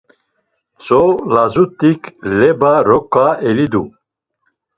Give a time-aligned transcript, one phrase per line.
[0.79, 1.01] Tzo
[1.33, 2.03] lazut̆ik
[2.37, 3.83] leba roǩa elidu.